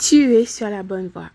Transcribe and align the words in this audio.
Tu 0.00 0.34
es 0.34 0.46
sur 0.46 0.70
la 0.70 0.82
bonne 0.82 1.08
voie. 1.08 1.28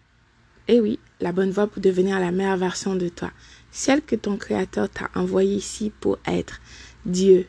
Eh 0.68 0.80
oui, 0.80 0.98
la 1.20 1.32
bonne 1.32 1.52
voie 1.52 1.68
pour 1.68 1.84
devenir 1.84 2.20
la 2.20 2.32
meilleure 2.32 2.58
version 2.58 2.96
de 2.96 3.10
toi. 3.10 3.30
Celle 3.70 4.02
que 4.02 4.16
ton 4.16 4.38
Créateur 4.38 4.90
t'a 4.90 5.12
envoyée 5.14 5.58
ici 5.58 5.92
pour 6.00 6.18
être 6.26 6.60
Dieu, 7.06 7.46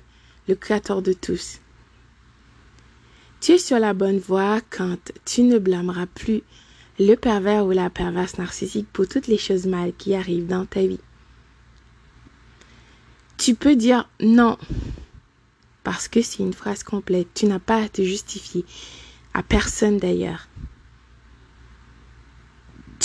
le 0.47 0.55
Créateur 0.55 1.01
de 1.01 1.15
tous. 1.15 1.61
Tu 3.41 3.53
es 3.53 3.59
sur 3.59 3.79
la 3.79 3.95
bonne 3.95 4.19
voie 4.19 4.61
quand 4.69 4.99
tu 5.25 5.41
ne 5.45 5.59
blâmeras 5.59 6.05
plus 6.05 6.43
le 6.99 7.15
pervers 7.15 7.65
ou 7.65 7.71
la 7.71 7.89
perverse 7.89 8.37
narcissique 8.37 8.89
pour 8.93 9.09
toutes 9.09 9.27
les 9.27 9.39
choses 9.39 9.65
mal 9.65 9.95
qui 9.97 10.15
arrivent 10.15 10.47
dans 10.47 10.67
ta 10.67 10.87
vie. 10.87 11.01
Tu 13.39 13.55
peux 13.55 13.75
dire 13.75 14.07
non 14.21 14.59
parce 15.83 16.09
que 16.09 16.21
c'est 16.21 16.43
une 16.43 16.53
phrase 16.53 16.83
complète. 16.83 17.29
Tu 17.33 17.47
n'as 17.47 17.59
pas 17.59 17.85
à 17.85 17.89
te 17.89 18.03
justifier 18.03 18.67
à 19.33 19.43
personne 19.43 19.97
d'ailleurs. 19.97 20.47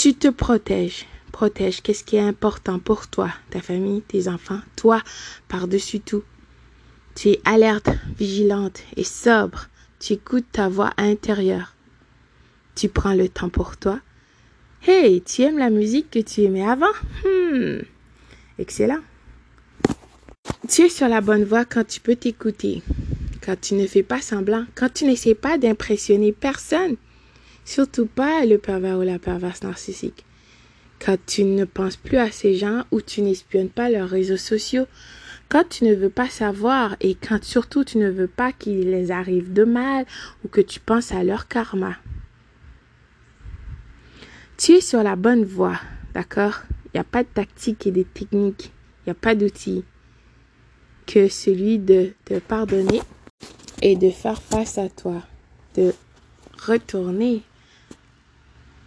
Tu 0.02 0.14
te 0.14 0.26
protèges. 0.26 1.06
Protège. 1.30 1.80
Qu'est-ce 1.80 2.02
qui 2.02 2.16
est 2.16 2.20
important 2.20 2.80
pour 2.80 3.06
toi, 3.06 3.30
ta 3.50 3.60
famille, 3.60 4.02
tes 4.02 4.26
enfants, 4.26 4.58
toi 4.74 5.00
par-dessus 5.46 6.00
tout. 6.00 6.24
Tu 7.14 7.28
es 7.28 7.40
alerte, 7.44 7.88
vigilante 8.18 8.82
et 8.96 9.04
sobre. 9.04 9.68
Tu 10.00 10.14
écoutes 10.14 10.50
ta 10.50 10.68
voix 10.68 10.92
intérieure. 10.96 11.76
Tu 12.74 12.88
prends 12.88 13.14
le 13.14 13.28
temps 13.28 13.48
pour 13.48 13.76
toi. 13.76 14.00
Hey, 14.84 15.22
tu 15.22 15.42
aimes 15.42 15.60
la 15.60 15.70
musique 15.70 16.10
que 16.10 16.18
tu 16.18 16.42
aimais 16.42 16.66
avant? 16.66 16.86
Hmm. 17.24 17.82
Excellent. 18.58 19.02
Tu 20.68 20.82
es 20.82 20.88
sur 20.88 21.06
la 21.06 21.20
bonne 21.20 21.44
voie 21.44 21.64
quand 21.64 21.86
tu 21.86 22.00
peux 22.00 22.16
t'écouter, 22.16 22.82
quand 23.40 23.60
tu 23.60 23.74
ne 23.74 23.86
fais 23.86 24.02
pas 24.02 24.20
semblant, 24.20 24.66
quand 24.74 24.92
tu 24.92 25.04
n'essaies 25.04 25.36
pas 25.36 25.58
d'impressionner 25.58 26.32
personne, 26.32 26.96
surtout 27.64 28.06
pas 28.06 28.44
le 28.44 28.58
pervers 28.58 28.98
ou 28.98 29.02
la 29.02 29.18
perverse 29.18 29.62
narcissique, 29.62 30.24
quand 31.04 31.16
tu 31.26 31.44
ne 31.44 31.64
penses 31.64 31.96
plus 31.96 32.18
à 32.18 32.30
ces 32.30 32.54
gens 32.54 32.84
ou 32.90 33.00
tu 33.00 33.22
n'espionnes 33.22 33.70
pas 33.70 33.90
leurs 33.90 34.08
réseaux 34.08 34.36
sociaux, 34.36 34.86
quand 35.48 35.68
tu 35.68 35.84
ne 35.84 35.94
veux 35.94 36.10
pas 36.10 36.28
savoir 36.28 36.96
et 37.00 37.14
quand 37.14 37.42
surtout 37.42 37.84
tu 37.84 37.98
ne 37.98 38.08
veux 38.08 38.28
pas 38.28 38.52
qu'il 38.52 38.90
les 38.90 39.10
arrive 39.10 39.52
de 39.52 39.64
mal 39.64 40.06
ou 40.44 40.48
que 40.48 40.60
tu 40.60 40.80
penses 40.80 41.12
à 41.12 41.24
leur 41.24 41.48
karma. 41.48 41.96
Tu 44.56 44.72
es 44.72 44.80
sur 44.80 45.02
la 45.02 45.16
bonne 45.16 45.44
voie, 45.44 45.80
d'accord? 46.14 46.60
Il 46.86 46.90
n'y 46.94 47.00
a 47.00 47.04
pas 47.04 47.24
de 47.24 47.28
tactique 47.28 47.86
et 47.86 47.90
de 47.90 48.02
technique, 48.02 48.70
il 49.00 49.08
n'y 49.08 49.10
a 49.10 49.14
pas 49.14 49.34
d'outils 49.34 49.84
que 51.06 51.28
celui 51.28 51.78
de 51.78 52.12
te 52.24 52.38
pardonner 52.38 53.02
et 53.82 53.96
de 53.96 54.10
faire 54.10 54.40
face 54.40 54.78
à 54.78 54.88
toi, 54.88 55.22
de 55.74 55.92
retourner 56.64 57.42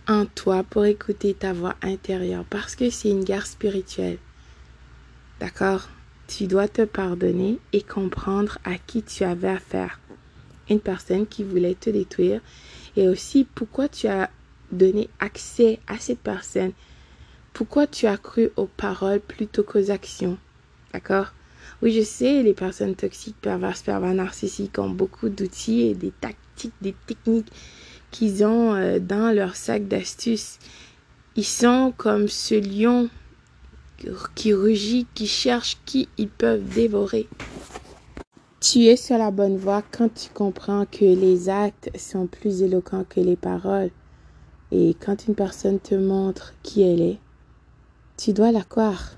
en 0.07 0.25
toi 0.25 0.63
pour 0.63 0.85
écouter 0.85 1.33
ta 1.33 1.53
voix 1.53 1.75
intérieure 1.81 2.45
parce 2.49 2.75
que 2.75 2.89
c'est 2.89 3.09
une 3.09 3.23
guerre 3.23 3.47
spirituelle. 3.47 4.17
D'accord? 5.39 5.89
Tu 6.27 6.47
dois 6.47 6.67
te 6.67 6.83
pardonner 6.83 7.59
et 7.73 7.81
comprendre 7.81 8.57
à 8.63 8.77
qui 8.77 9.03
tu 9.03 9.23
avais 9.23 9.49
affaire. 9.49 9.99
Une 10.69 10.79
personne 10.79 11.27
qui 11.27 11.43
voulait 11.43 11.75
te 11.75 11.89
détruire 11.89 12.41
et 12.95 13.07
aussi 13.07 13.43
pourquoi 13.43 13.87
tu 13.87 14.07
as 14.07 14.29
donner 14.71 15.09
accès 15.19 15.79
à 15.87 15.97
cette 15.97 16.19
personne. 16.19 16.71
Pourquoi 17.53 17.87
tu 17.87 18.07
as 18.07 18.17
cru 18.17 18.49
aux 18.55 18.65
paroles 18.65 19.19
plutôt 19.19 19.63
qu'aux 19.63 19.91
actions 19.91 20.37
D'accord? 20.93 21.33
Oui, 21.81 21.91
je 21.93 22.01
sais, 22.01 22.41
les 22.43 22.53
personnes 22.53 22.95
toxiques, 22.95 23.39
perverses, 23.41 23.81
pervers, 23.81 24.13
narcissiques 24.13 24.79
ont 24.79 24.89
beaucoup 24.89 25.29
d'outils 25.29 25.81
et 25.81 25.93
des 25.93 26.11
tactiques, 26.11 26.73
des 26.81 26.95
techniques 27.05 27.51
qu'ils 28.15 28.45
ont 28.45 28.73
euh, 28.73 28.97
dans 28.99 29.35
leur 29.35 29.57
sac 29.57 29.89
d'astuces. 29.89 30.57
Ils 31.35 31.43
sont 31.43 31.93
comme 31.97 32.29
ce 32.29 32.55
lion 32.55 33.09
qui 34.35 34.53
rugit, 34.53 35.05
qui 35.13 35.27
cherche 35.27 35.77
qui 35.85 36.07
ils 36.17 36.29
peuvent 36.29 36.63
dévorer. 36.63 37.27
Tu 38.61 38.85
es 38.85 38.95
sur 38.95 39.17
la 39.17 39.31
bonne 39.31 39.57
voie 39.57 39.83
quand 39.91 40.13
tu 40.13 40.29
comprends 40.33 40.85
que 40.85 41.03
les 41.03 41.49
actes 41.49 41.89
sont 41.97 42.25
plus 42.25 42.61
éloquents 42.61 43.03
que 43.07 43.19
les 43.19 43.35
paroles. 43.35 43.91
Et 44.71 44.95
quand 45.05 45.27
une 45.27 45.35
personne 45.35 45.79
te 45.79 45.95
montre 45.95 46.53
qui 46.63 46.83
elle 46.83 47.01
est, 47.01 47.19
tu 48.17 48.31
dois 48.31 48.53
la 48.53 48.63
croire. 48.63 49.17